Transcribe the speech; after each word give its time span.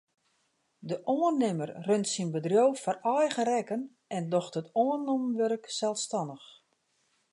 De 0.87 0.97
oannimmer 1.13 1.69
runt 1.87 2.07
syn 2.13 2.29
bedriuw 2.35 2.73
foar 2.83 2.99
eigen 3.19 3.45
rekken 3.51 3.81
en 4.15 4.23
docht 4.33 4.57
it 4.59 4.71
oannommen 4.81 5.35
wurk 5.39 5.65
selsstannich. 5.79 6.47